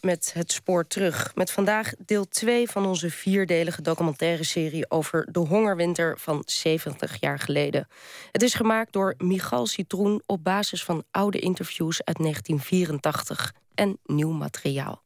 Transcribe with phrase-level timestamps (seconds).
[0.00, 1.32] met Het Spoor Terug.
[1.34, 4.90] Met vandaag deel 2 van onze vierdelige documentaire serie...
[4.90, 7.88] over de hongerwinter van 70 jaar geleden.
[8.32, 14.32] Het is gemaakt door Michal Citroen op basis van oude interviews uit 1984 en nieuw
[14.32, 15.02] materiaal.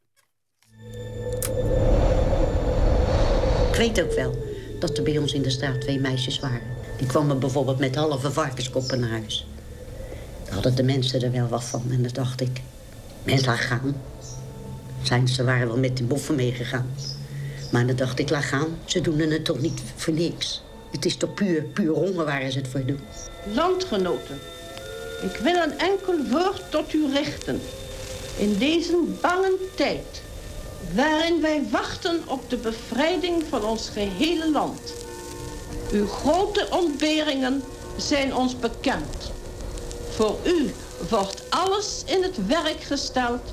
[3.70, 4.46] Ik weet ook wel
[4.78, 6.76] dat er bij ons in de straat twee meisjes waren.
[6.98, 9.46] Die kwamen bijvoorbeeld met halve varkenskoppen naar huis.
[10.50, 12.60] Hadden de mensen er wel wat van en dan dacht ik...
[13.22, 13.94] Mensen gaan.
[15.08, 16.94] Ze waren wel met die boffen meegegaan.
[17.72, 18.78] Maar dan dacht ik, laat gaan.
[18.84, 20.62] Ze doen het toch niet voor niks.
[20.90, 23.00] Het is toch puur, puur honger waar ze het voor doen.
[23.52, 24.38] Landgenoten,
[25.22, 27.60] ik wil een enkel woord tot u richten.
[28.36, 30.22] In deze bange tijd,
[30.94, 34.80] waarin wij wachten op de bevrijding van ons gehele land.
[35.92, 37.62] Uw grote ontberingen
[37.96, 39.32] zijn ons bekend.
[40.10, 40.70] Voor u
[41.08, 43.52] wordt alles in het werk gesteld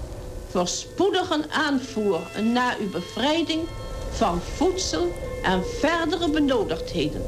[0.55, 3.61] voor spoedige aanvoer na uw bevrijding
[4.11, 5.12] van voedsel
[5.43, 7.21] en verdere benodigdheden.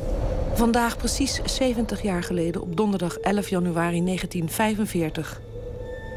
[0.53, 5.41] Vandaag precies 70 jaar geleden, op donderdag 11 januari 1945,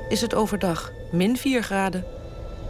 [0.09, 2.05] is het overdag min 4 graden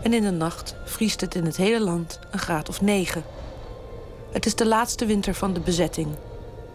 [0.03, 3.25] en in de nacht vriest het in het hele land een graad of 9.
[4.31, 6.09] Het is de laatste winter van de bezetting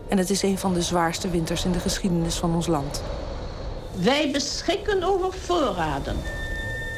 [0.08, 3.04] en het is een van de zwaarste winters in de geschiedenis van ons land.
[3.96, 6.18] Wij beschikken over voorraden.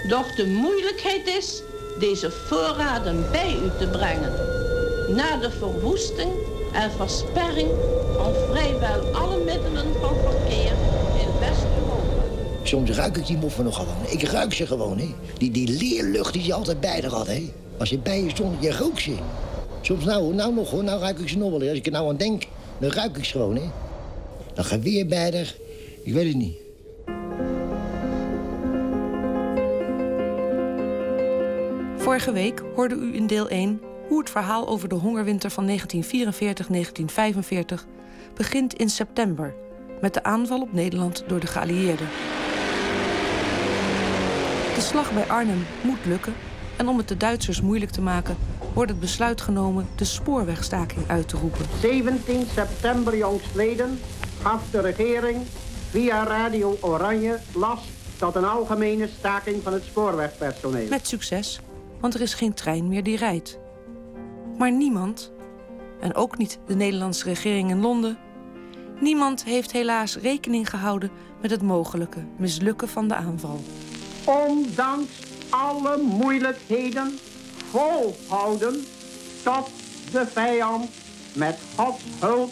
[0.08, 1.61] Doch de moeilijkheid is
[2.00, 4.31] deze voorraden bij u te brengen.
[5.16, 6.31] Na de verwoesting
[6.73, 7.69] en versperring
[8.16, 10.72] van vrijwel alle middelen van verkeer
[11.19, 12.23] in West-Europa.
[12.64, 14.08] Soms ruik ik die moffen nog gewoon.
[14.08, 15.14] Ik ruik ze gewoon, hè.
[15.38, 17.52] Die, die leerlucht die je altijd bij je had, hè.
[17.77, 19.16] Als je bij je stond, je rook ze.
[19.81, 21.69] Soms nou, nou nog hoor, nou ruik ik ze nog wel.
[21.69, 22.44] Als ik er nou aan denk,
[22.77, 23.69] dan ruik ik ze gewoon, hè.
[24.53, 25.55] Dan geweerbijder,
[26.03, 26.66] ik weet het niet.
[32.08, 35.73] Vorige week hoorde u in deel 1 hoe het verhaal over de hongerwinter van 1944-1945
[38.36, 39.54] begint in september
[40.02, 42.08] met de aanval op Nederland door de geallieerden.
[44.76, 46.33] De slag bij Arnhem moet lukken
[46.77, 48.37] en om het de Duitsers moeilijk te maken
[48.73, 51.65] wordt het besluit genomen de spoorwegstaking uit te roepen.
[51.81, 53.99] 17 september jongstleden
[54.42, 55.37] gaf de regering
[55.89, 57.87] via Radio Oranje last
[58.17, 60.87] tot een algemene staking van het spoorwegpersoneel.
[60.87, 61.60] Met succes,
[61.99, 63.59] want er is geen trein meer die rijdt.
[64.58, 65.31] Maar niemand,
[65.99, 68.17] en ook niet de Nederlandse regering in Londen,
[68.99, 73.59] niemand heeft helaas rekening gehouden met het mogelijke mislukken van de aanval.
[74.25, 75.11] Ondanks
[75.49, 77.17] alle moeilijkheden
[77.69, 78.83] volhouden
[79.43, 79.69] tot
[80.11, 80.89] de vijand
[81.33, 82.52] met Gods hulp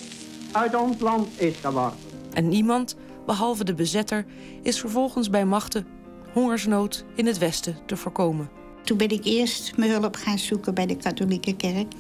[0.52, 2.00] uit ons land is geworpen.
[2.34, 2.96] En niemand,
[3.26, 4.26] behalve de bezetter,
[4.62, 5.88] is vervolgens bij machten
[6.34, 8.50] hongersnood in het Westen te voorkomen.
[8.86, 11.94] Toen ben ik eerst mijn hulp gaan zoeken bij de katholieke kerk.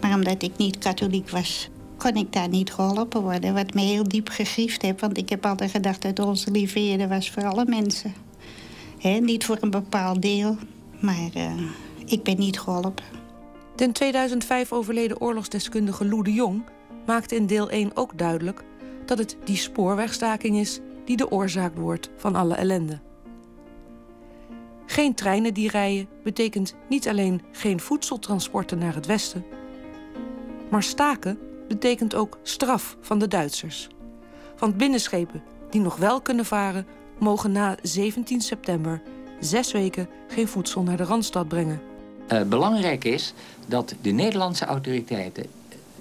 [0.00, 3.54] Maar omdat ik niet katholiek was, kon ik daar niet geholpen worden.
[3.54, 5.00] Wat me heel diep gegriefd heeft.
[5.00, 8.14] Want ik heb altijd gedacht dat onze Heer was voor alle mensen.
[9.20, 10.56] Niet voor een bepaald deel.
[11.00, 11.52] Maar uh,
[12.04, 13.04] ik ben niet geholpen.
[13.76, 16.62] De in 2005 overleden oorlogsdeskundige Lou de Jong
[17.06, 18.64] maakte in deel 1 ook duidelijk
[19.06, 23.00] dat het die spoorwegstaking is die de oorzaak wordt van alle ellende.
[24.90, 29.44] Geen treinen die rijden betekent niet alleen geen voedseltransporten naar het westen,
[30.70, 33.88] maar staken betekent ook straf van de Duitsers.
[34.58, 36.86] Want binnenschepen die nog wel kunnen varen,
[37.18, 39.02] mogen na 17 september
[39.40, 41.80] zes weken geen voedsel naar de randstad brengen.
[42.32, 43.34] Uh, belangrijk is
[43.66, 45.46] dat de Nederlandse autoriteiten,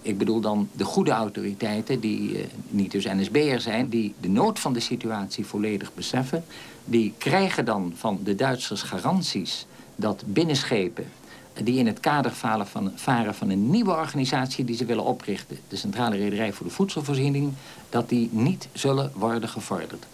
[0.02, 4.60] ik bedoel dan de goede autoriteiten, die uh, niet dus NSB'er zijn, die de nood
[4.60, 6.46] van de situatie volledig beseffen,
[6.86, 9.66] die krijgen dan van de Duitsers garanties
[9.96, 11.06] dat binnenschepen
[11.64, 12.32] die in het kader
[12.66, 16.72] van, varen van een nieuwe organisatie die ze willen oprichten, de Centrale Rederij voor de
[16.72, 17.54] Voedselvoorziening,
[17.90, 20.06] dat die niet zullen worden gevorderd.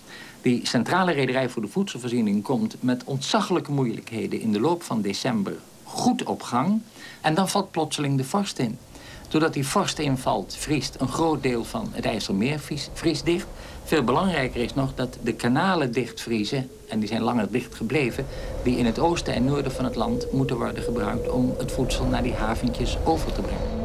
[0.41, 5.53] Die Centrale Rederij voor de Voedselvoorziening komt met ontzaglijke moeilijkheden in de loop van december
[5.83, 6.81] goed op gang.
[7.21, 8.77] En dan valt plotseling de vorst in.
[9.27, 12.59] Doordat die vorst invalt, vriest een groot deel van het IJsselmeer
[12.93, 13.47] vriest dicht.
[13.83, 18.25] Veel belangrijker is nog dat de kanalen dichtvriezen, en die zijn langer dicht gebleven,
[18.63, 22.05] die in het oosten en noorden van het land moeten worden gebruikt om het voedsel
[22.05, 23.83] naar die haventjes over te brengen.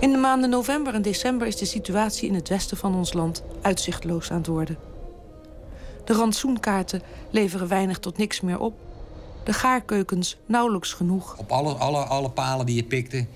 [0.00, 3.42] In de maanden november en december is de situatie in het westen van ons land
[3.60, 4.78] uitzichtloos aan het worden.
[6.04, 8.74] De rantsoenkaarten leveren weinig tot niks meer op.
[9.44, 11.36] De gaarkeukens nauwelijks genoeg.
[11.38, 13.26] Op alle, alle, alle palen die je pikte,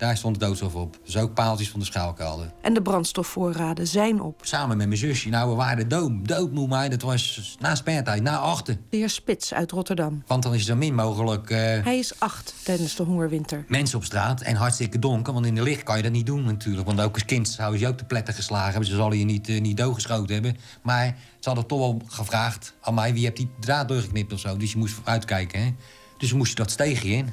[0.00, 0.98] Daar stond de doodstof op.
[1.04, 2.52] Dus ook paaltjes van de schuilkelder.
[2.60, 4.40] En de brandstofvoorraden zijn op.
[4.42, 5.28] Samen met mijn zusje.
[5.28, 8.76] Nou, we waren dood, doodmoe, maar dat was na spertijd, na achter.
[8.88, 10.22] De heer Spits uit Rotterdam.
[10.26, 11.50] Want dan is het zo min mogelijk...
[11.50, 11.58] Uh...
[11.58, 13.64] Hij is acht tijdens de hongerwinter.
[13.68, 15.32] Mensen op straat en hartstikke donker.
[15.32, 16.86] Want in de licht kan je dat niet doen natuurlijk.
[16.86, 18.88] Want ook als kind zouden ze ook de pletten geslagen hebben.
[18.88, 20.56] Ze zullen je niet, uh, niet doodgeschoten hebben.
[20.82, 23.12] Maar ze hadden toch wel gevraagd aan mij...
[23.12, 24.56] wie hebt die draad doorgeknipt of zo.
[24.56, 25.74] Dus je moest uitkijken, hè.
[26.18, 27.28] Dus moest je dat steegje in.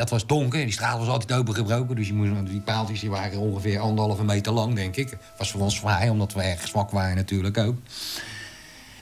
[0.00, 1.96] Dat was donker, die straat was altijd opengebroken.
[1.96, 5.16] Dus je moest, die paaltjes die waren ongeveer anderhalve meter lang, denk ik.
[5.38, 7.76] Was voor ons vrij, omdat we erg zwak waren natuurlijk ook.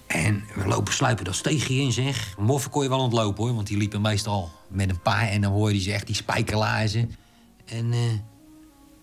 [0.06, 2.34] En we lopen sluipen dat steegje in, zeg.
[2.38, 3.54] Moffen kon je wel ontlopen, hoor.
[3.54, 7.14] Want die liepen meestal met een paar en dan hoorde je ze echt die spijkerlaarzen.
[7.64, 7.98] En uh,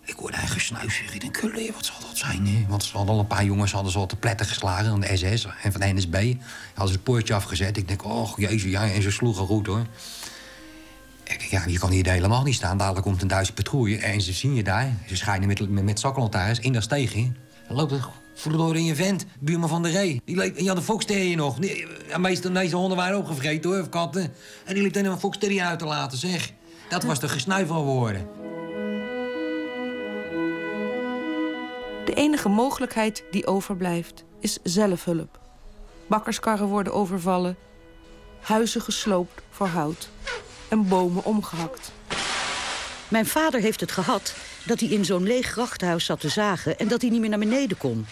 [0.04, 1.02] ik hoorde eigen snuis.
[1.12, 2.46] Ik denk, leer, wat zal dat zijn?
[2.46, 2.64] Hè?
[2.68, 4.90] Want ze hadden al een paar jongens hadden ze al te pletten geslagen.
[4.90, 6.14] Van de SS en van de NSB.
[6.66, 7.76] Hadden ze het poortje afgezet.
[7.76, 8.90] Ik denk, oh jezus, ja.
[8.90, 9.86] En ze sloegen goed, hoor.
[11.50, 12.78] Ja, je kan hier helemaal niet staan.
[12.78, 14.92] Dadelijk komt een Duitse patrouille en ze zien je daar.
[15.06, 17.32] Ze schijnen met, met, met zakkenlantaarns in dat steegje.
[17.68, 20.22] Dan loopt er verloren in je vent, buurman van de Ree.
[20.24, 21.58] Die, leek, die had een foxterrier nog.
[21.58, 24.32] De meeste, meeste honden waren opgevreten, hoor, of katten.
[24.64, 26.52] En die liep dan een foxterrier uit te laten, zeg.
[26.88, 28.28] Dat was de gesnuivel worden.
[32.04, 35.40] De enige mogelijkheid die overblijft is zelfhulp.
[36.06, 37.56] Bakkerskarren worden overvallen,
[38.40, 40.08] huizen gesloopt voor hout
[40.68, 41.92] en bomen omgehakt.
[43.08, 44.34] Mijn vader heeft het gehad
[44.64, 46.78] dat hij in zo'n leeg grachthuis zat te zagen...
[46.78, 48.06] en dat hij niet meer naar beneden kon.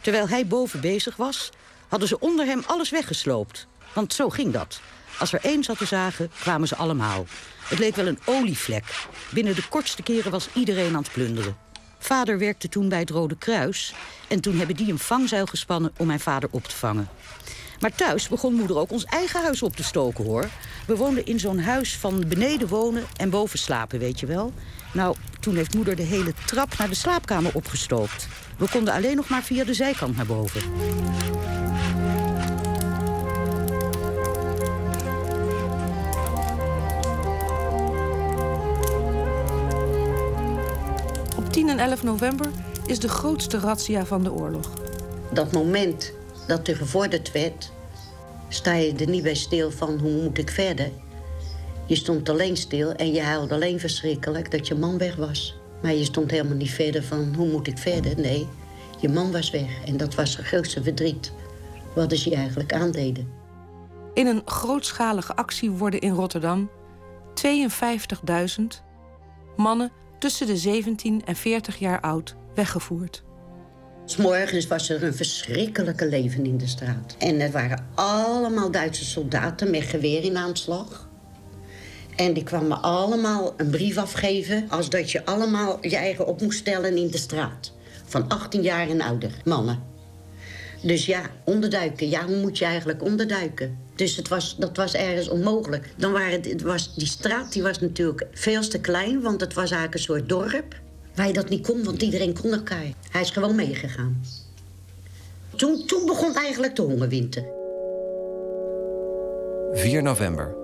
[0.00, 1.50] Terwijl hij boven bezig was,
[1.88, 3.66] hadden ze onder hem alles weggesloopt.
[3.92, 4.80] Want zo ging dat.
[5.18, 7.26] Als er één zat te zagen, kwamen ze allemaal.
[7.60, 9.06] Het leek wel een olievlek.
[9.30, 11.56] Binnen de kortste keren was iedereen aan het plunderen.
[12.02, 13.94] Vader werkte toen bij het Rode Kruis...
[14.28, 17.08] en toen hebben die een vangzuil gespannen om mijn vader op te vangen.
[17.80, 20.48] Maar thuis begon moeder ook ons eigen huis op te stoken, hoor.
[20.86, 24.52] We woonden in zo'n huis van beneden wonen en boven slapen, weet je wel.
[24.92, 28.28] Nou, toen heeft moeder de hele trap naar de slaapkamer opgestookt.
[28.58, 30.62] We konden alleen nog maar via de zijkant naar boven.
[41.80, 42.46] 11 november
[42.86, 44.72] is de grootste razzia van de oorlog.
[45.32, 46.12] Dat moment
[46.46, 47.72] dat er gevorderd werd,
[48.48, 50.90] sta je er niet bij stil van hoe moet ik verder.
[51.86, 55.58] Je stond alleen stil en je huilde alleen verschrikkelijk dat je man weg was.
[55.82, 58.20] Maar je stond helemaal niet verder van hoe moet ik verder.
[58.20, 58.48] Nee,
[58.98, 61.32] je man was weg en dat was het grootste verdriet.
[61.94, 63.32] Wat ze je eigenlijk aandeden.
[64.14, 66.70] In een grootschalige actie worden in Rotterdam
[67.34, 68.62] 52.000
[69.56, 73.22] mannen tussen de 17 en 40 jaar oud weggevoerd.
[74.18, 77.16] Morgens was er een verschrikkelijke leven in de straat.
[77.18, 81.08] En er waren allemaal Duitse soldaten met geweer in aanslag.
[82.16, 84.66] En die kwamen allemaal een brief afgeven...
[84.68, 87.72] als dat je allemaal je eigen op moest stellen in de straat.
[88.04, 89.89] Van 18 jaar en ouder, mannen.
[90.82, 92.08] Dus ja, onderduiken.
[92.08, 93.78] Ja, hoe moet je eigenlijk onderduiken?
[93.94, 95.92] Dus het was, dat was ergens onmogelijk.
[95.96, 99.20] Dan waren het, was, die straat die was natuurlijk veel te klein...
[99.20, 100.80] want het was eigenlijk een soort dorp
[101.14, 102.86] waar je dat niet kon, want iedereen kon elkaar.
[103.10, 104.22] Hij is gewoon meegegaan.
[105.56, 107.44] Toen, toen begon eigenlijk de hongerwinter.
[109.72, 110.54] 4 november.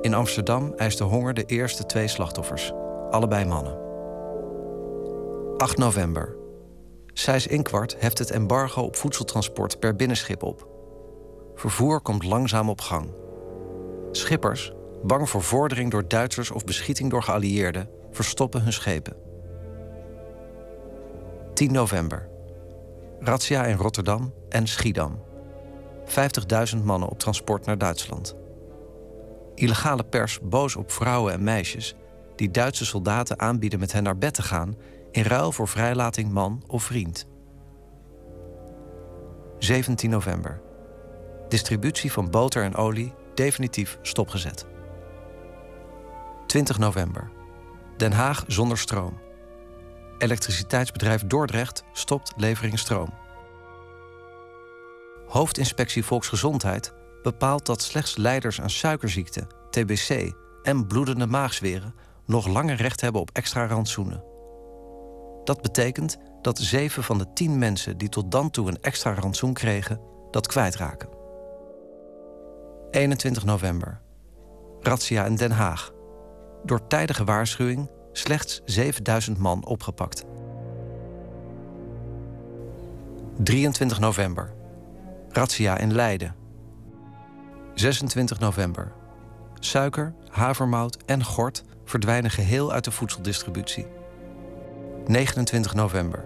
[0.00, 2.72] In Amsterdam eist de honger de eerste twee slachtoffers.
[3.10, 3.78] Allebei mannen.
[5.56, 6.36] 8 november.
[7.16, 10.68] Sijs Inkwart heft het embargo op voedseltransport per binnenschip op.
[11.54, 13.10] Vervoer komt langzaam op gang.
[14.12, 19.16] Schippers, bang voor vordering door Duitsers of beschieting door geallieerden, verstoppen hun schepen.
[21.54, 22.28] 10 november.
[23.20, 25.22] Razzia in Rotterdam en Schiedam.
[26.76, 28.36] 50.000 mannen op transport naar Duitsland.
[29.54, 31.94] Illegale pers boos op vrouwen en meisjes
[32.36, 34.76] die Duitse soldaten aanbieden met hen naar bed te gaan
[35.14, 37.26] in ruil voor vrijlating man of vriend.
[39.58, 40.62] 17 november.
[41.48, 44.66] Distributie van boter en olie definitief stopgezet.
[46.46, 47.30] 20 november.
[47.96, 49.20] Den Haag zonder stroom.
[50.18, 53.14] Elektriciteitsbedrijf Dordrecht stopt levering stroom.
[55.26, 61.94] Hoofdinspectie Volksgezondheid bepaalt dat slechts leiders aan suikerziekte, TBC en bloedende maagzweren
[62.26, 64.33] nog langer recht hebben op extra rantsoenen.
[65.44, 69.52] Dat betekent dat zeven van de tien mensen die tot dan toe een extra rantsoen
[69.52, 71.08] kregen, dat kwijtraken.
[72.90, 74.00] 21 november.
[74.80, 75.92] Razzia in Den Haag.
[76.64, 80.24] Door tijdige waarschuwing slechts 7000 man opgepakt.
[83.36, 84.52] 23 november.
[85.28, 86.34] Razzia in Leiden.
[87.74, 88.92] 26 november.
[89.58, 93.86] suiker, havermout en gort verdwijnen geheel uit de voedseldistributie.
[95.06, 96.24] 29 november.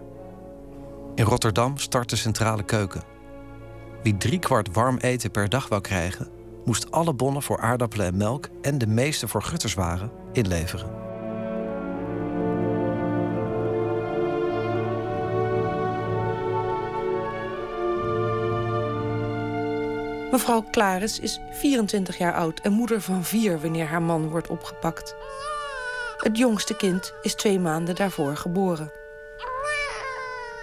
[1.14, 3.02] In Rotterdam start de centrale keuken.
[4.02, 6.28] Wie driekwart warm eten per dag wou krijgen,
[6.64, 10.90] moest alle bonnen voor aardappelen en melk en de meeste voor gutterswaren inleveren.
[20.30, 25.16] Mevrouw Klaris is 24 jaar oud en moeder van vier wanneer haar man wordt opgepakt.
[26.18, 28.90] Het jongste kind is twee maanden daarvoor geboren.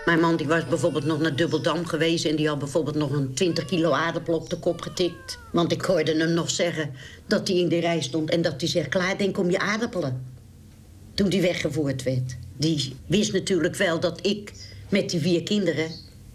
[0.05, 2.25] Mijn man die was bijvoorbeeld nog naar Dubbeldam geweest...
[2.25, 5.39] en die had bijvoorbeeld nog een 20 kilo aardappel op de kop getikt.
[5.51, 6.93] Want ik hoorde hem nog zeggen
[7.27, 8.29] dat hij in de rij stond...
[8.29, 10.25] en dat hij zegt, klaar, denk om je aardappelen.
[11.13, 12.35] Toen die weggevoerd werd.
[12.57, 14.53] Die wist natuurlijk wel dat ik
[14.89, 15.91] met die vier kinderen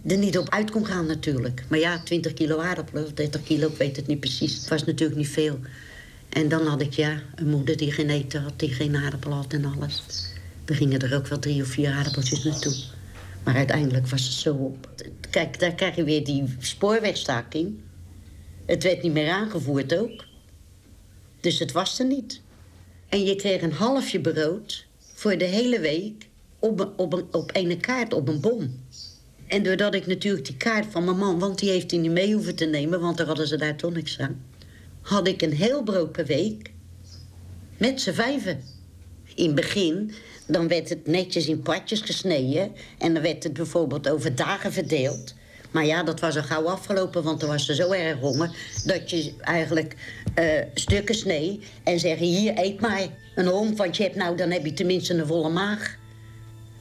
[0.06, 1.64] er niet op uit kon gaan natuurlijk.
[1.68, 4.56] Maar ja, 20 kilo aardappelen of 30 kilo, ik weet het niet precies.
[4.56, 5.58] Het was natuurlijk niet veel.
[6.30, 9.52] En dan had ik ja, een moeder die geen eten had, die geen aardappel had
[9.52, 10.02] en alles.
[10.64, 12.74] Er gingen er ook wel drie of vier aardappeltjes naartoe.
[13.44, 14.88] Maar uiteindelijk was het zo op.
[15.30, 17.78] Kijk, daar krijg je weer die spoorwegstaking.
[18.66, 20.24] Het werd niet meer aangevoerd ook.
[21.40, 22.40] Dus het was er niet.
[23.08, 27.80] En je kreeg een halfje brood voor de hele week op, een, op, op een
[27.80, 28.80] kaart op een bom.
[29.46, 31.38] En doordat ik natuurlijk die kaart van mijn man...
[31.38, 33.00] want die heeft hij niet mee hoeven te nemen...
[33.00, 34.44] want daar hadden ze daar toch niks aan...
[35.00, 36.70] had ik een heel brood per week
[37.76, 38.62] met z'n vijven.
[39.34, 40.12] In het begin
[40.50, 42.72] dan werd het netjes in partjes gesneden...
[42.98, 45.34] en dan werd het bijvoorbeeld over dagen verdeeld...
[45.70, 48.50] Maar ja, dat was al gauw afgelopen, want er was er zo erg honger...
[48.84, 49.96] dat je eigenlijk
[50.38, 52.26] uh, stukken snee en zeggen...
[52.26, 55.48] hier, eet maar een hond, want je hebt nou, dan heb je tenminste een volle
[55.48, 55.98] maag.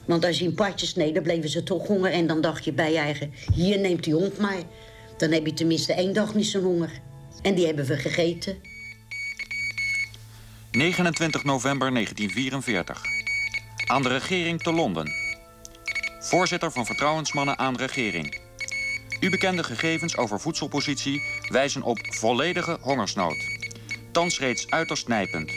[0.04, 2.12] Want als je in partjes snee, dan bleven ze toch honger...
[2.12, 4.62] en dan dacht je bij je eigen, hier, neemt die hond maar.
[5.16, 6.90] Dan heb je tenminste één dag niet zo'n honger.
[7.42, 8.56] En die hebben we gegeten.
[10.70, 13.02] 29 november 1944.
[13.86, 15.12] Aan de regering te Londen.
[16.20, 18.40] Voorzitter van Vertrouwensmannen aan regering.
[19.20, 23.36] U bekende gegevens over voedselpositie wijzen op volledige hongersnood.
[24.12, 25.52] Thans reeds uiterst nijpend.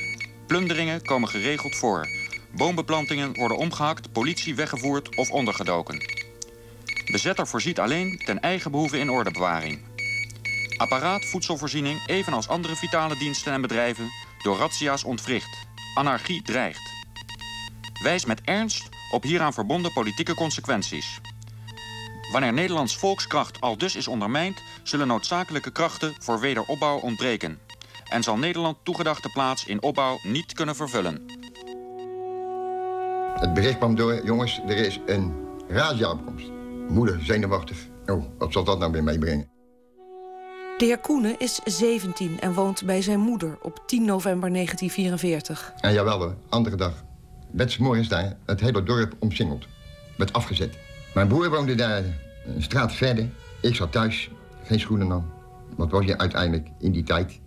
[0.48, 2.08] Plunderingen komen geregeld voor.
[2.52, 5.98] Boombeplantingen worden omgehakt, politie weggevoerd of ondergedoken.
[7.12, 9.93] Bezetter voorziet alleen ten eigen behoeve in ordebewaring.
[10.84, 14.12] Apparaat voedselvoorziening, evenals andere vitale diensten en bedrijven,
[14.42, 15.68] door razzia's ontwricht.
[15.94, 16.92] Anarchie dreigt.
[18.02, 21.22] Wijs met ernst op hieraan verbonden politieke consequenties.
[22.32, 24.62] Wanneer Nederlands volkskracht al dus is ondermijnd...
[24.84, 27.60] zullen noodzakelijke krachten voor wederopbouw ontbreken.
[28.10, 31.26] En zal Nederland toegedachte plaats in opbouw niet kunnen vervullen.
[33.36, 35.34] Het bericht kwam door, jongens, er is een
[35.68, 36.50] razzia-opkomst.
[36.88, 37.78] Moeder, zenuwachtig.
[38.06, 39.53] Oh, wat zal dat nou weer meebrengen?
[40.78, 45.74] De heer Koenen is 17 en woont bij zijn moeder op 10 november 1944.
[45.80, 47.04] En jawel hoor, andere dag
[47.52, 49.68] werd morgens daar het hele dorp omsingeld.
[50.18, 50.78] Werd afgezet.
[51.14, 52.04] Mijn broer woonde daar
[52.46, 53.30] een straat verder.
[53.62, 54.30] Ik zat thuis,
[54.64, 55.32] geen schoenen aan.
[55.76, 57.40] Wat was je uiteindelijk in die tijd?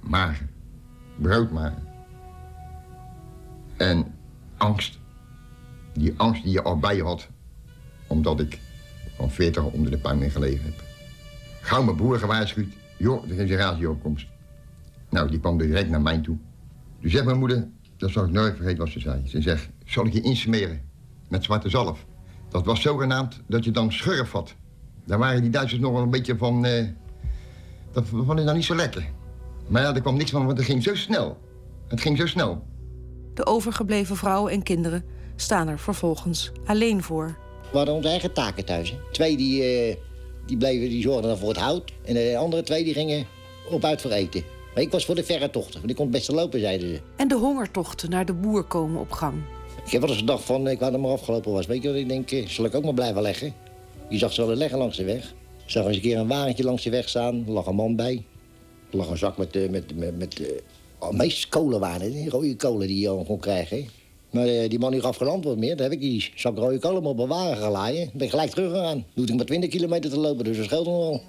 [0.00, 0.48] Mager.
[1.16, 1.82] Broodmager.
[3.76, 4.14] En
[4.56, 4.98] angst.
[5.92, 7.28] Die angst die je al bij je had.
[8.06, 8.58] Omdat ik
[9.16, 10.93] van 40 onder de puin in gelegen heb.
[11.64, 12.72] Gauw mijn broer gewaarschuwd.
[12.98, 14.26] Joh, er is een radioopkomst.
[15.10, 16.36] Nou, die kwam direct naar mij toe.
[17.00, 19.28] Dus zegt mijn moeder, dat zal ik nooit vergeten wat ze zei.
[19.28, 20.80] Ze zegt, zal ik je insmeren
[21.28, 22.06] met zwarte zalf?
[22.48, 24.54] Dat was zogenaamd dat je dan schurf had.
[25.06, 26.66] Daar waren die Duitsers nog wel een beetje van...
[26.66, 26.88] Uh,
[27.92, 29.10] dat vond ik dan niet zo lekker.
[29.66, 31.38] Maar ja, er kwam niks van, want het ging zo snel.
[31.88, 32.66] Het ging zo snel.
[33.34, 35.04] De overgebleven vrouwen en kinderen
[35.36, 37.36] staan er vervolgens alleen voor.
[37.70, 38.94] We hadden onze eigen taken thuis.
[39.12, 39.96] Twee die, uh,
[40.46, 41.92] die, bleven, die zorgden dan voor het hout.
[42.04, 43.26] En de andere twee die gingen
[43.70, 44.44] op uit voor eten.
[44.74, 47.00] Maar ik was voor de verre tochten, want ik kon het best lopen, zeiden ze.
[47.16, 49.34] En de hongertochten naar de boer komen op gang.
[49.84, 51.66] Ik heb wel eens gedacht van, ik had hem maar afgelopen was.
[51.66, 53.54] Weet je wat ik denk, eh, zal ik ook maar blijven leggen?
[54.08, 55.34] Je zag ze wel leggen langs de weg.
[55.64, 57.96] Ik zag eens een keer een wagentje langs de weg staan, er lag een man
[57.96, 58.24] bij.
[58.90, 62.56] Er lag een zak met, eh, met, met, met uh, meest kolen waren die rode
[62.56, 63.86] kolen die je al kon krijgen.
[64.34, 65.76] Maar uh, die man die gaf geen antwoord meer.
[65.76, 68.10] Dan heb ik die zak rode kolen op mijn wagen gelaaien.
[68.12, 69.04] Ben ik gelijk teruggegaan.
[69.14, 71.22] Doet ik maar 20 kilometer te lopen, dus dat scheelt nog wel.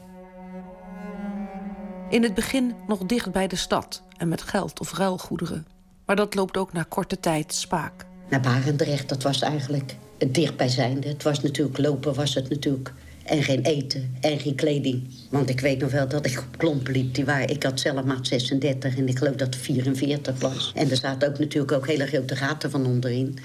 [2.09, 5.67] In het begin nog dicht bij de stad en met geld of ruilgoederen.
[6.05, 8.05] Maar dat loopt ook na korte tijd spaak.
[8.29, 11.07] Naar Barendrecht, dat was eigenlijk het dichtbijzijnde.
[11.07, 12.93] Het was natuurlijk lopen, was het natuurlijk.
[13.25, 15.03] En geen eten en geen kleding.
[15.29, 17.13] Want ik weet nog wel dat ik op klompen liep.
[17.13, 20.72] Die waren, ik had zelf maat 36 en ik geloof dat het 44 was.
[20.75, 23.38] En er zaten ook natuurlijk ook hele grote gaten van onderin.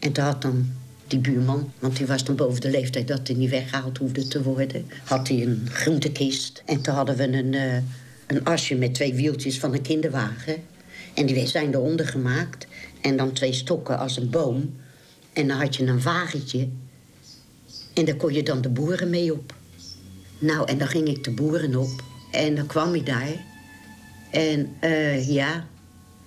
[0.00, 0.70] En toen had dan
[1.06, 4.42] die buurman, want die was dan boven de leeftijd dat hij niet weggehaald hoefde te
[4.42, 4.86] worden...
[5.04, 6.62] had hij een groentekist.
[6.66, 7.52] En toen hadden we een...
[7.52, 7.76] Uh,
[8.26, 10.56] een asje met twee wieltjes van een kinderwagen.
[11.14, 12.66] En die zijn eronder gemaakt.
[13.00, 14.74] En dan twee stokken als een boom.
[15.32, 16.68] En dan had je een wagentje.
[17.96, 19.54] En daar kon je dan de boeren mee op.
[20.38, 22.02] Nou, en dan ging ik de boeren op.
[22.30, 23.44] En dan kwam ik daar.
[24.30, 25.66] En uh, ja,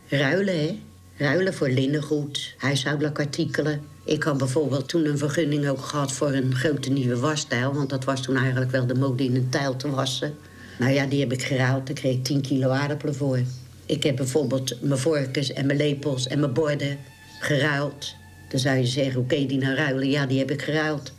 [0.07, 0.79] ruilen, hè.
[1.17, 3.81] Ruilen voor linnengoed, huishoudelijke artikelen.
[4.05, 7.73] Ik had bijvoorbeeld toen een vergunning ook gehad voor een grote nieuwe wasstijl.
[7.73, 10.35] Want dat was toen eigenlijk wel de mode in een tijl te wassen.
[10.79, 11.85] Nou ja, die heb ik geruild.
[11.85, 13.39] Daar kreeg ik 10 kilo aardappelen voor.
[13.85, 16.97] Ik heb bijvoorbeeld mijn vorkjes en mijn lepels en mijn borden
[17.39, 18.15] geruild.
[18.49, 20.09] Dan zou je zeggen, je die nou ruilen?
[20.09, 21.11] Ja, die heb ik geruild.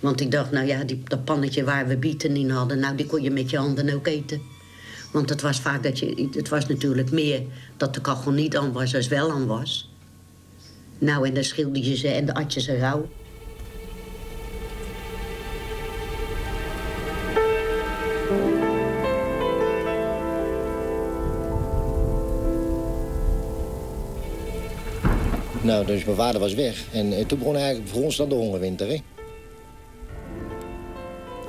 [0.00, 2.78] Want ik dacht, nou ja, die, dat pannetje waar we bieten in hadden...
[2.78, 4.40] nou, die kon je met je handen ook eten.
[5.12, 6.28] Want het was vaak dat je...
[6.32, 7.42] Het was natuurlijk meer
[7.76, 9.90] dat de kachel niet aan was als wel aan was.
[10.98, 13.08] Nou, en dan schilde je ze en de atjes ze rauw.
[25.62, 26.84] Nou, dus mijn vader was weg.
[26.92, 29.02] En, en toen begon eigenlijk voor ons dan de hongerwinter, hè.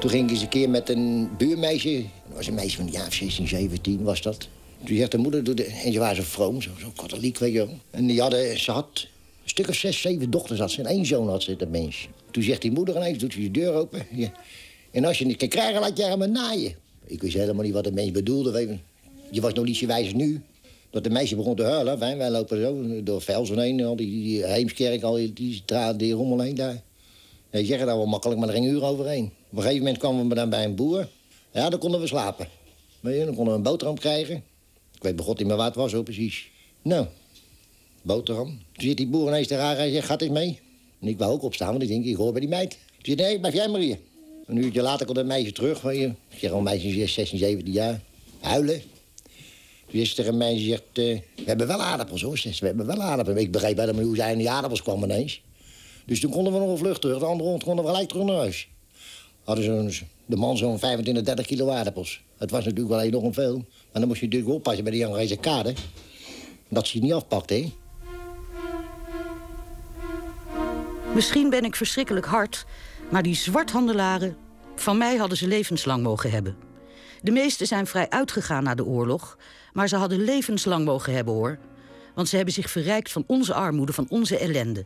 [0.01, 2.03] Toen ging ik eens een keer met een buurmeisje.
[2.27, 4.48] Dat was een meisje van de jaar 16, 17 was dat.
[4.84, 7.53] Toen zegt de moeder, doe de, en ze waren zo vroom, zo, zo katholiek, weet
[7.53, 7.70] je wel.
[7.89, 9.08] En die hadden, ze had
[9.43, 10.79] een stuk of zes, zeven dochters had ze.
[10.79, 12.08] En één zoon had ze, dat mens.
[12.31, 14.05] Toen zegt die moeder ineens, doet ze je deur open.
[14.91, 16.75] En als je niet kan krijgen, laat je hem naaien.
[17.05, 18.51] Ik wist helemaal niet wat de mens bedoelde.
[18.51, 18.77] Weet je.
[19.31, 20.41] je was nog niet zo wijs nu.
[20.89, 22.00] Dat de meisje begon te huilen.
[22.00, 23.84] Wij lopen zo door Velsen heen.
[23.84, 25.63] Al die, die Heemskerk, al die, die
[25.98, 26.81] die rommel heen daar.
[27.51, 29.31] Je zegt dat wel makkelijk, maar er ging uur overheen.
[29.51, 31.08] Op een gegeven moment kwamen we dan bij een boer.
[31.53, 32.48] Ja, dan konden we slapen.
[33.01, 34.36] Dan konden we een boterham krijgen.
[34.96, 36.50] Ik weet begot niet meer waar het was, zo precies.
[36.81, 37.05] Nou,
[38.01, 38.46] boterham.
[38.48, 39.75] Toen zit die boer ineens te raar.
[39.75, 40.60] Hij zegt, gaat eens mee.
[41.00, 42.70] En ik wou ook opstaan, want ik denk, ik hoor bij die meid.
[43.01, 43.98] Toen zei nee, blijf jij maar hier.
[44.46, 45.81] Een uurtje later komt een meisje terug.
[45.81, 46.08] Weet je.
[46.08, 48.01] Ik zeg, een meisje 16, 17 jaar.
[48.39, 48.81] Huilen.
[49.89, 52.41] Toen is er een meisje zegt, uh, we hebben wel aardappels hoor.
[52.43, 53.38] we hebben wel aardappels.
[53.38, 55.41] Ik begreep helemaal hoe zij aan die aardappels kwam ineens.
[56.05, 57.20] Dus toen konden we nog een vlucht terug.
[57.20, 58.67] De andere rond konden we gelijk terug naar huis.
[59.51, 62.22] Hadden ze de man zo'n 25, 30 kilo aardappels.
[62.38, 63.55] Het was natuurlijk wel enorm veel.
[63.58, 65.74] Maar dan moest je natuurlijk oppassen bij die Anglese kade.
[66.70, 67.74] Dat ze je niet afpakt, hè.
[71.15, 72.65] Misschien ben ik verschrikkelijk hard,
[73.10, 74.38] maar die zwarthandelaren...
[74.75, 76.56] van mij hadden ze levenslang mogen hebben.
[77.21, 79.38] De meesten zijn vrij uitgegaan na de oorlog...
[79.73, 81.58] maar ze hadden levenslang mogen hebben, hoor.
[82.15, 84.86] Want ze hebben zich verrijkt van onze armoede, van onze ellende.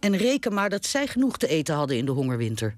[0.00, 2.76] En reken maar dat zij genoeg te eten hadden in de hongerwinter.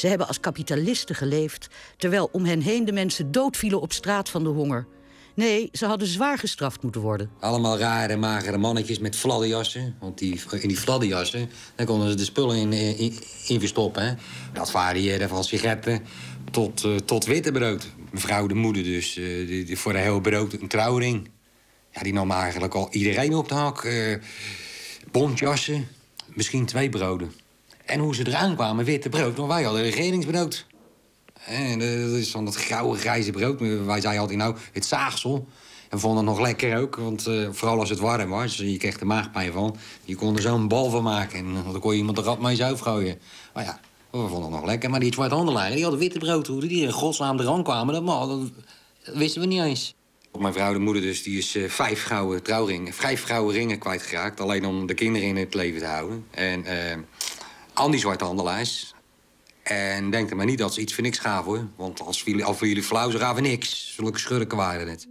[0.00, 4.42] Ze hebben als kapitalisten geleefd, terwijl om hen heen de mensen doodvielen op straat van
[4.42, 4.86] de honger.
[5.34, 7.30] Nee, ze hadden zwaar gestraft moeten worden.
[7.40, 9.96] Allemaal rare, magere mannetjes met fladderjassen.
[10.00, 12.72] Want die, in die fladderjassen, daar konden ze de spullen in,
[13.46, 14.18] in, verstoppen.
[14.52, 16.02] Dat varieerde van sigaretten
[16.50, 17.86] tot, uh, tot witte brood.
[18.10, 21.30] Mevrouw de moeder dus, uh, die, voor een heel brood een trouwring.
[21.90, 23.84] Ja, die nam eigenlijk al iedereen op de hak.
[23.84, 24.16] Uh,
[25.10, 25.88] bontjassen,
[26.34, 27.32] misschien twee broden.
[27.90, 29.36] En hoe ze eraan kwamen, witte brood.
[29.36, 30.66] Want wij hadden regeringsbrood.
[31.46, 33.60] En dat is van dat grauwe, grijze brood.
[33.60, 35.46] Wij zeiden altijd, nou, het zaagsel.
[35.88, 38.56] En we vonden het nog lekker ook, want uh, vooral als het warm was.
[38.56, 39.76] Je kreeg er maagpijn van.
[40.04, 41.38] Je kon er zo'n bal van maken.
[41.38, 43.18] En dan kon je iemand de rat mee zo gooien.
[43.54, 44.90] Maar ja, we vonden het nog lekker.
[44.90, 46.46] Maar die zwarthandelaren, die hadden witte brood.
[46.46, 49.94] Hoe die in godsnaam eraan kwamen, dat, dat, dat wisten we niet eens.
[50.38, 54.40] Mijn vrouw, de moeder dus, die is uh, vijf gouden trouwringen, vijf gouden ringen kwijtgeraakt.
[54.40, 56.24] Alleen om de kinderen in het leven te houden.
[56.30, 56.70] En uh,
[57.80, 58.94] al die zwarte handelaars.
[59.62, 61.66] En denk er maar niet dat ze iets voor niks gaven, hoor.
[61.76, 63.94] Want als jullie, al voor jullie flauw, ze gaven niks.
[63.94, 65.06] Zulke schurken waren het.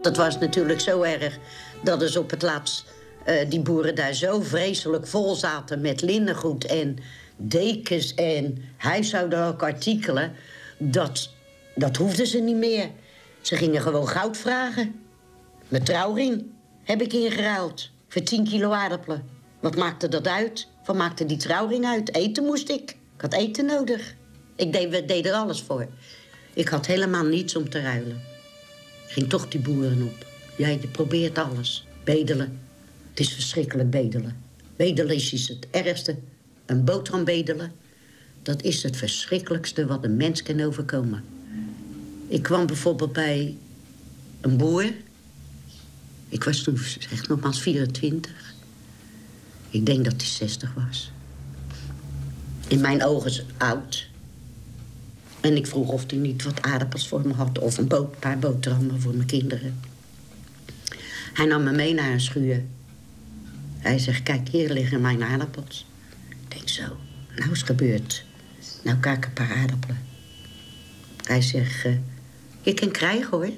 [0.00, 1.38] Dat was natuurlijk zo erg
[1.82, 2.84] dat is op het laatst
[3.26, 6.96] uh, die boeren daar zo vreselijk vol zaten met linnengoed en
[7.36, 10.32] dekens en huishoudelijke artikelen.
[10.78, 11.30] Dat,
[11.74, 12.90] dat hoefden ze niet meer.
[13.40, 15.00] Ze gingen gewoon goud vragen.
[15.68, 16.44] Mijn trouwring
[16.82, 19.24] heb ik ingeruild voor 10 kilo aardappelen.
[19.60, 20.68] Wat maakte dat uit?
[20.84, 22.14] Wat maakte die trouwring uit?
[22.14, 22.90] Eten moest ik.
[22.90, 24.14] Ik had eten nodig.
[24.56, 24.72] Ik
[25.08, 25.88] deed, er alles voor.
[26.54, 28.20] Ik had helemaal niets om te ruilen.
[29.06, 30.26] Ik ging toch die boeren op.
[30.56, 31.86] Jij probeert alles.
[32.04, 32.60] Bedelen.
[33.10, 34.42] Het is verschrikkelijk bedelen.
[34.76, 36.16] Bedelen is het ergste.
[36.66, 37.72] Een boterham bedelen.
[38.42, 41.24] Dat is het verschrikkelijkste wat een mens kan overkomen.
[42.30, 43.56] Ik kwam bijvoorbeeld bij
[44.40, 44.92] een boer.
[46.28, 48.54] Ik was toen zeg nogmaals 24.
[49.70, 51.10] Ik denk dat hij 60 was.
[52.68, 54.08] In mijn ogen oud.
[55.40, 57.58] En ik vroeg of hij niet wat aardappels voor me had...
[57.58, 59.80] of een boot, paar boterhammen voor mijn kinderen.
[61.32, 62.64] Hij nam me mee naar een schuur.
[63.78, 65.86] Hij zegt, kijk, hier liggen mijn aardappels.
[66.28, 66.96] Ik denk zo,
[67.36, 68.24] nou is het gebeurd.
[68.84, 69.98] Nou kijk een paar aardappelen.
[71.24, 71.92] Hij zegt, uh,
[72.62, 73.50] je kan krijgen hoor.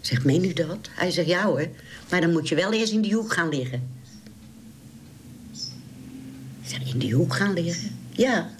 [0.00, 0.88] Zeg, meen u dat?
[0.90, 1.68] Hij zegt, ja hoor.
[2.10, 3.90] Maar dan moet je wel eerst in die hoek gaan liggen.
[6.62, 7.98] Ik zeg, in die hoek gaan liggen?
[8.10, 8.50] Ja.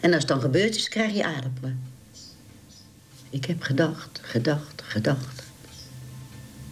[0.00, 1.80] En als het dan gebeurd is, krijg je aardappelen.
[3.30, 5.42] Ik heb gedacht, gedacht, gedacht.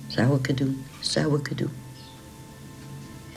[0.06, 0.84] Zou ik het doen?
[1.00, 1.72] Zou ik het doen?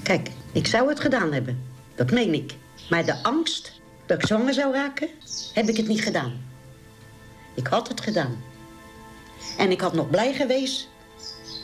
[0.03, 1.63] Kijk, ik zou het gedaan hebben.
[1.95, 2.53] Dat meen ik.
[2.89, 5.09] Maar de angst dat ik zwanger zou raken,
[5.53, 6.50] heb ik het niet gedaan.
[7.53, 8.43] Ik had het gedaan.
[9.57, 10.89] En ik had nog blij geweest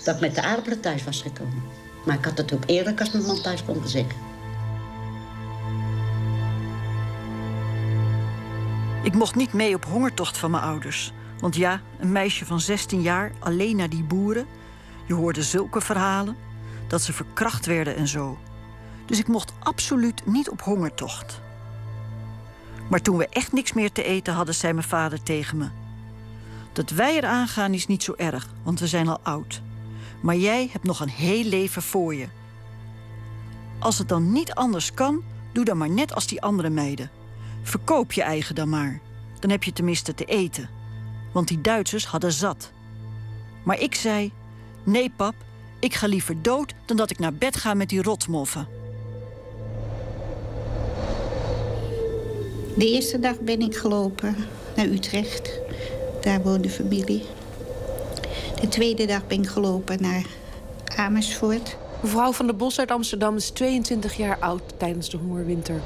[0.04, 1.64] dat ik met de aardappelen thuis was gekomen.
[2.06, 4.14] Maar ik had het ook eerlijk als mijn man thuis kon gezegd.
[9.04, 11.14] Ik mocht niet mee op hongertocht van mijn ouders.
[11.40, 14.48] Want ja, een meisje van 16 jaar alleen naar die boeren.
[15.06, 16.38] Je hoorde zulke verhalen.
[16.88, 18.38] Dat ze verkracht werden en zo.
[19.06, 21.42] Dus ik mocht absoluut niet op hongertocht.
[22.90, 25.68] Maar toen we echt niks meer te eten hadden, zei mijn vader tegen me:
[26.74, 29.62] Dat wij eraan gaan is niet zo erg, want we zijn al oud.
[30.22, 32.28] Maar jij hebt nog een heel leven voor je.
[33.80, 37.10] Als het dan niet anders kan, doe dan maar net als die andere meiden.
[37.62, 39.00] Verkoop je eigen dan maar.
[39.40, 40.70] Dan heb je tenminste te eten.
[41.32, 42.72] Want die Duitsers hadden zat.
[43.64, 44.32] Maar ik zei:
[44.84, 45.36] Nee, pap,
[45.80, 48.77] ik ga liever dood dan dat ik naar bed ga met die rotmoffen.
[52.78, 54.36] De eerste dag ben ik gelopen
[54.76, 55.60] naar Utrecht.
[56.22, 57.24] Daar woonde familie.
[58.62, 60.26] De tweede dag ben ik gelopen naar
[60.96, 61.78] Amersfoort.
[62.02, 65.82] Mevrouw van der Bos uit Amsterdam is 22 jaar oud tijdens de hongerwinter.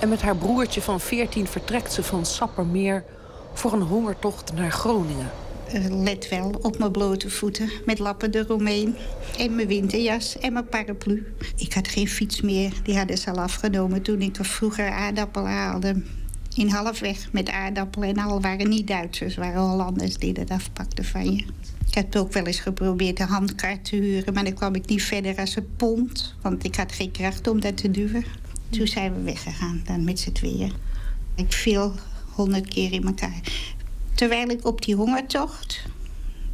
[0.00, 3.04] En met haar broertje van 14 vertrekt ze van Sappermeer
[3.52, 5.30] voor een hongertocht naar Groningen.
[5.74, 8.96] Uh, let wel, op mijn blote voeten, met lappen eromheen.
[9.38, 11.34] En mijn winterjas en mijn paraplu.
[11.56, 15.50] Ik had geen fiets meer, die hadden ze al afgenomen toen ik er vroeger aardappelen
[15.50, 16.02] haalde
[16.56, 21.36] in halfweg met aardappelen en al waren niet Duitsers, waren Hollanders die dat afpakten van
[21.36, 21.44] je.
[21.86, 25.02] Ik heb ook wel eens geprobeerd een handkaart te huren, maar dan kwam ik niet
[25.02, 28.24] verder als een pond, want ik had geen kracht om dat te duwen.
[28.70, 30.72] Toen zijn we weggegaan, dan met z'n tweeën.
[31.34, 31.94] Ik viel
[32.30, 33.40] honderd keer in elkaar.
[34.14, 35.82] Terwijl ik op die hongertocht,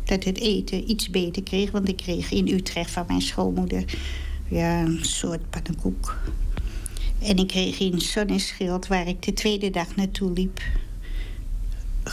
[0.05, 3.85] dat het eten iets beter kreeg, want ik kreeg in Utrecht van mijn schoonmoeder
[4.49, 6.17] ja, een soort pannenkoek
[7.23, 10.61] en ik kreeg in Zonneschild, waar ik de tweede dag naartoe liep,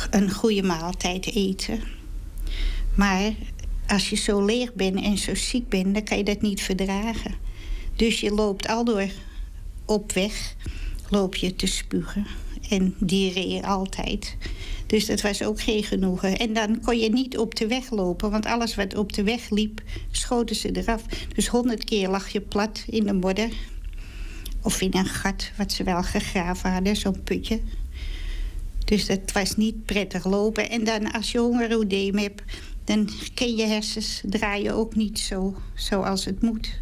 [0.10, 1.80] een goede maaltijd eten.
[2.96, 3.34] Maar
[3.88, 7.36] als je zo leeg bent en zo ziek bent, dan kan je dat niet verdragen.
[7.96, 9.10] Dus je loopt al door
[9.86, 10.56] op weg,
[11.10, 12.28] loop je te spugen.
[12.70, 14.38] En diarree altijd.
[14.88, 16.38] Dus dat was ook geen genoegen.
[16.38, 19.50] En dan kon je niet op de weg lopen, want alles wat op de weg
[19.50, 21.04] liep, schoten ze eraf.
[21.36, 23.50] Dus honderd keer lag je plat in de modder.
[24.62, 27.60] Of in een gat wat ze wel gegraven hadden, zo'n putje.
[28.86, 30.70] Dus dat was niet prettig lopen.
[30.70, 32.42] En dan als je hongeroedeem hebt,
[32.84, 36.82] dan ken je hersens draaien ook niet zo zoals het moet.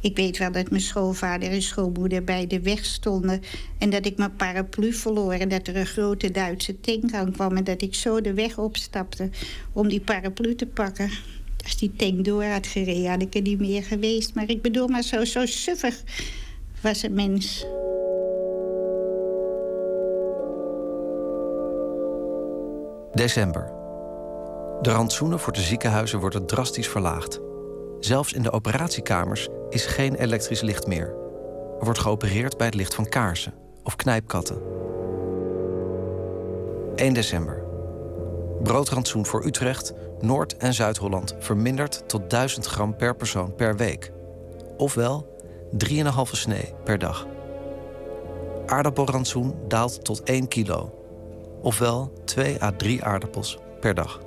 [0.00, 3.42] Ik weet wel dat mijn schoonvader en schoonmoeder bij de weg stonden...
[3.78, 7.56] en dat ik mijn paraplu verloor en dat er een grote Duitse tank aan kwam...
[7.56, 9.30] en dat ik zo de weg opstapte
[9.72, 11.10] om die paraplu te pakken.
[11.68, 14.34] Als die tank door had gereden, had ik er niet meer geweest.
[14.34, 16.02] Maar ik bedoel, maar zo, zo suffig
[16.82, 17.66] was een mens.
[23.12, 23.72] December.
[24.82, 27.40] De rantsoenen voor de ziekenhuizen worden drastisch verlaagd.
[28.00, 31.14] Zelfs in de operatiekamers is geen elektrisch licht meer.
[31.78, 34.62] Er wordt geopereerd bij het licht van kaarsen of knijpkatten.
[36.94, 37.66] 1 december.
[38.62, 44.12] Broodrantsoen voor Utrecht, Noord- en Zuid-Holland verminderd tot 1000 gram per persoon per week.
[44.76, 45.36] Ofwel
[45.76, 47.26] 3,5 snee per dag.
[48.66, 50.94] Aardappelrantsoen daalt tot 1 kilo.
[51.62, 54.20] Ofwel 2 à 3 aardappels per dag.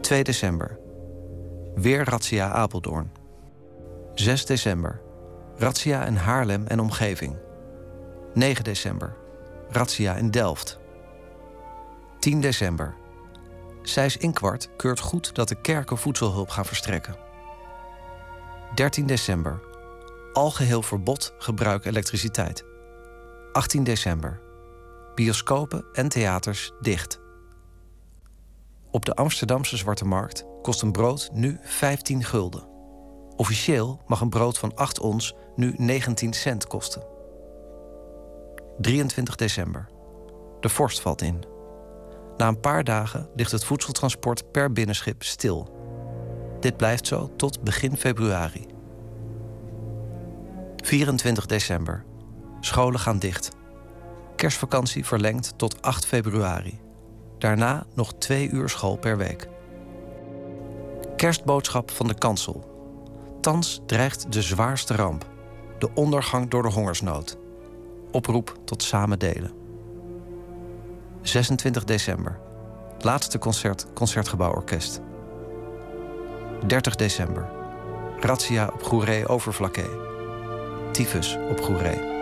[0.00, 0.78] 2 december.
[1.74, 3.10] Weer Razzia Apeldoorn.
[4.14, 5.00] 6 december.
[5.58, 7.36] Razzia in Haarlem en omgeving.
[8.34, 9.16] 9 december.
[9.70, 10.78] Razzia in Delft.
[12.18, 12.94] 10 december.
[13.88, 17.16] Sijs Inkwart keurt goed dat de kerken voedselhulp gaan verstrekken.
[18.74, 19.60] 13 december.
[20.32, 22.64] Algeheel verbod gebruik elektriciteit.
[23.52, 24.40] 18 december.
[25.14, 27.20] Bioscopen en theaters dicht.
[28.90, 32.68] Op de Amsterdamse Zwarte Markt kost een brood nu 15 gulden.
[33.36, 37.02] Officieel mag een brood van 8 ons nu 19 cent kosten.
[38.78, 39.88] 23 december.
[40.60, 41.55] De vorst valt in.
[42.36, 45.74] Na een paar dagen ligt het voedseltransport per binnenschip stil.
[46.60, 48.66] Dit blijft zo tot begin februari.
[50.76, 52.04] 24 december.
[52.60, 53.48] Scholen gaan dicht.
[54.36, 56.80] Kerstvakantie verlengd tot 8 februari.
[57.38, 59.48] Daarna nog twee uur school per week.
[61.16, 62.74] Kerstboodschap van de kansel.
[63.40, 65.26] Thans dreigt de zwaarste ramp.
[65.78, 67.38] De ondergang door de hongersnood.
[68.10, 69.55] Oproep tot samen delen.
[71.28, 72.38] 26 december.
[72.98, 75.00] Laatste concert Concertgebouworkest.
[76.66, 77.48] 30 december.
[78.20, 79.90] Razzia op Goeree Overflakkee.
[80.92, 82.14] Tyfus op Goeree.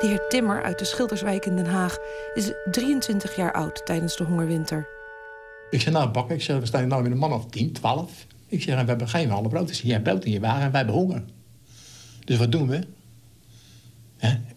[0.00, 1.98] De heer Timmer uit de Schilderswijk in Den Haag
[2.34, 4.88] is 23 jaar oud tijdens de hongerwinter.
[5.70, 8.26] Ik zei, nou bakken, ik zeg, we staan nu met een man of 10, 12.
[8.48, 9.68] Ik zeg, we hebben geen alle brood.
[9.68, 11.24] Dus jij hebt brood in je wagen en wij hebben honger.
[12.24, 12.86] Dus wat doen we?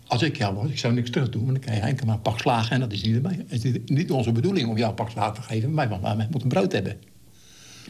[0.07, 2.15] Als ik jou was, ik zou niks terug doen, want dan krijg je enkel maar
[2.15, 5.33] een pak slagen en dat is niet, is niet onze bedoeling om jou pak slagen
[5.33, 7.01] te geven, maar wij moeten brood hebben.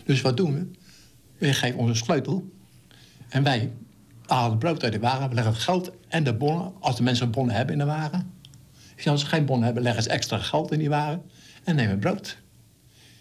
[0.06, 0.72] Dus wat doen we?
[1.38, 2.52] We geven onze sleutel
[3.30, 3.72] en wij
[4.26, 7.04] halen het brood uit de wagen, we leggen het geld en de bonnen, als de
[7.04, 8.34] mensen bonnen hebben in de wagen.
[9.06, 11.22] Als ze geen bonnen hebben, leggen ze extra geld in die wagen
[11.64, 12.38] en nemen brood.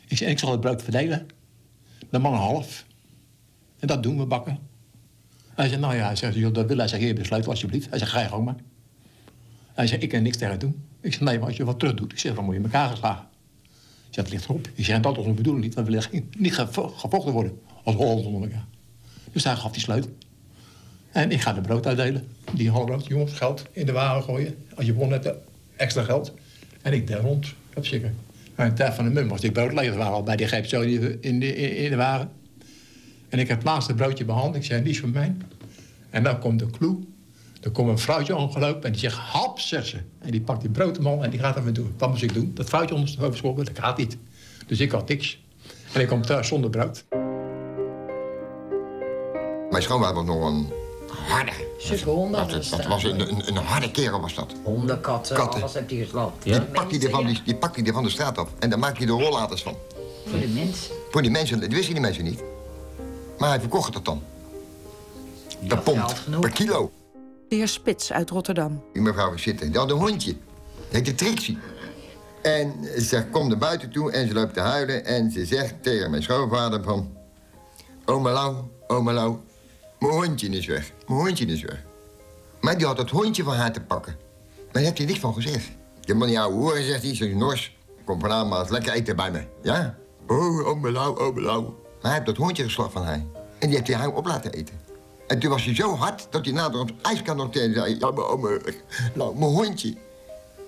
[0.06, 1.26] Ik zeg, ik zal het brood verdelen.
[2.10, 2.86] De man een half.
[3.78, 4.58] En dat doen we bakken.
[5.56, 6.86] Hij zei, nou ja, hij zegt, dat wil hij.
[6.86, 7.88] Hij hier besluit alsjeblieft.
[7.90, 8.56] Hij zegt, ga je gewoon maar.
[9.74, 10.84] Hij zei, ik kan niks tegen doen.
[11.00, 12.88] Ik zeg, nee, maar als je wat terug doet, ik zeg, dan moet je elkaar
[12.88, 13.26] geslagen.
[14.08, 14.68] Ik zeg, het ligt erop.
[14.74, 15.74] Ik zeg, dat is onze bedoeling niet.
[15.74, 16.04] We willen
[16.36, 18.64] niet gevochten worden als Hollanders onder elkaar.
[19.32, 20.10] Dus hij gaf die sleutel.
[21.12, 22.28] En ik ga de brood uitdelen.
[22.52, 24.54] Die brood, jongens, geld in de wagen gooien.
[24.74, 25.30] Als je won hebt,
[25.76, 26.34] extra geld.
[26.82, 27.54] En ik deel rond.
[27.74, 28.12] Dat is zeker.
[28.54, 29.94] En tijd van de mum was die brood leeg.
[29.94, 32.30] waren al bij die greep zo in, de, in de wagen.
[33.36, 34.54] En ik heb het laatste broodje behandeld.
[34.54, 35.36] Ik zei, die is voor mij.
[36.10, 36.98] En dan komt de kloe.
[37.60, 39.96] Dan komt een vrouwtje ongelopen en die zegt, hap, zegt ze.
[40.18, 41.94] En die pakt die broodman en die gaat ermee doen.
[41.98, 42.50] Wat moest ik doen?
[42.54, 44.16] Dat vrouwtje ondersteboven schoppen, dat gaat niet.
[44.66, 45.40] Dus ik had niks.
[45.92, 47.04] En ik kom thuis zonder brood.
[49.70, 50.72] Mijn schoonvader was nog een
[51.28, 51.52] harde.
[52.04, 52.48] honden.
[52.48, 54.54] Dat, dat was een, een, een, harde kerel was dat.
[54.62, 55.60] Honden, katten, katten.
[55.60, 56.42] alles heb je geslacht.
[56.42, 58.48] Die, pakt hij ervan, die, die pakt hij er van de straat af.
[58.58, 59.76] En dan maakt hij de rollaters van.
[60.26, 60.94] Voor de mensen?
[61.10, 62.42] Voor die mensen, dat wisten die mensen niet.
[63.38, 64.22] Maar hij verkocht het dan.
[65.68, 66.90] Per pond, per kilo.
[67.48, 68.82] De heer Spits uit Rotterdam.
[68.92, 70.32] Die mevrouw zitten, die had een hondje.
[70.32, 71.58] Dat heette Trixie.
[72.42, 75.04] En ze komt naar buiten toe en ze loopt te huilen.
[75.04, 77.14] En ze zegt tegen mijn schoonvader van...
[78.04, 79.36] Oma Lau, oma Lau,
[79.98, 80.92] mijn hondje is weg.
[81.06, 81.82] Mijn hondje is weg.
[82.60, 84.16] Maar die had het hondje van haar te pakken.
[84.56, 85.70] Maar daar heeft hij niks van gezegd.
[86.00, 87.76] Je moet niet ouwe horen, zegt hij, zo'n nors.
[88.04, 89.46] Kom vanavond maar eens lekker eten bij me.
[89.62, 89.98] Ja?
[90.26, 91.74] Oh, oma Lau, oma Lau.
[92.02, 93.24] Maar hij heeft dat hondje geslacht van haar.
[93.58, 94.74] En die heeft hij haar op laten eten.
[95.26, 97.96] En toen was hij zo hard dat hij nader op de ijskant nog tegen zei...
[97.98, 98.60] Ja, maar,
[99.14, 99.94] nou, mijn hondje.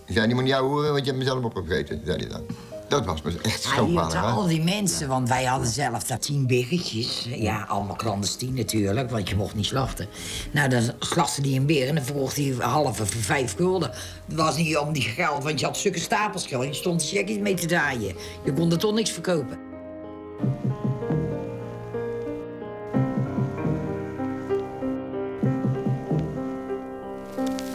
[0.04, 2.42] Hij zei, die moet niet jou horen, want je hebt mezelf opgegeten, zei hij dan.
[2.88, 4.16] Dat was me echt schoonvader.
[4.16, 7.26] Ja, al die mensen, want wij hadden zelf dat tien biggetjes.
[7.30, 10.08] Ja, allemaal clandestien natuurlijk, want je mocht niet slachten.
[10.52, 13.90] Nou, dan slachtte hij een beer en dan verkocht hij halve voor vijf gulden.
[14.26, 16.64] Dat was niet om die geld, want je had stukken stapels geld.
[16.64, 18.14] Je stond checkjes mee te draaien.
[18.44, 19.67] Je kon er toch niks verkopen.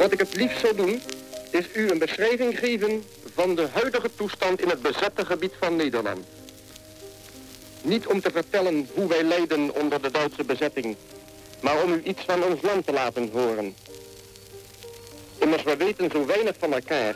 [0.04, 1.02] Wat ik het liefst zou doen,
[1.52, 6.26] is u een beschrijving geven van de huidige toestand in het bezette gebied van Nederland.
[7.82, 10.96] Niet om te vertellen hoe wij lijden onder de Duitse bezetting,
[11.62, 13.76] maar om u iets van ons land te laten horen.
[15.38, 17.16] Immers we weten zo weinig van elkaar.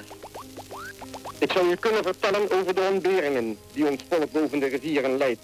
[1.38, 5.42] Ik zou u kunnen vertellen over de ontberingen die ons volk boven de rivieren leidt.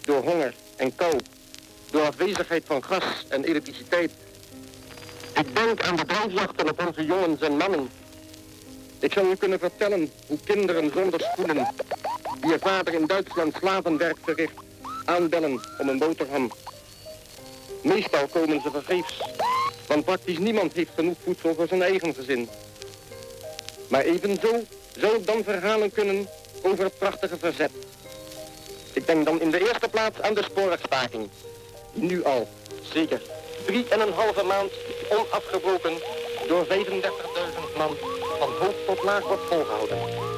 [0.00, 1.20] Door honger en kou,
[1.90, 4.10] door afwezigheid van gas en elektriciteit,
[5.34, 7.88] ik denk aan de brandjachten op onze jongens en mannen.
[8.98, 11.74] Ik zou u kunnen vertellen hoe kinderen zonder schoenen,
[12.40, 14.54] die je vader in Duitsland slavenwerk verricht,
[15.04, 16.50] aanbellen om een boterham.
[17.82, 19.20] Meestal komen ze vergeefs,
[19.86, 22.48] want praktisch niemand heeft genoeg voedsel voor zijn eigen gezin.
[23.88, 24.62] Maar evenzo
[24.96, 26.28] zou ik dan verhalen kunnen
[26.62, 27.70] over het prachtige verzet.
[28.92, 31.28] Ik denk dan in de eerste plaats aan de spoorwegstaking,
[31.92, 32.48] nu al,
[32.92, 33.22] zeker,
[33.66, 34.72] drie en een halve maand
[35.10, 35.92] onafgebroken
[36.48, 37.96] door 35.000 man
[38.38, 40.32] van hoofd tot laag wordt volgehouden.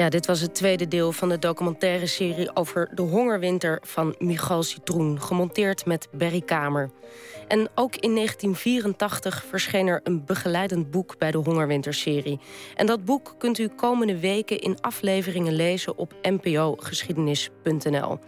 [0.00, 4.62] Ja, dit was het tweede deel van de documentaire serie over de hongerwinter van Michal
[4.62, 6.90] Citroen, gemonteerd met Berry Kamer.
[7.50, 12.38] En ook in 1984 verscheen er een begeleidend boek bij de Hongerwinterserie.
[12.76, 18.18] En dat boek kunt u komende weken in afleveringen lezen op npogeschiedenis.nl.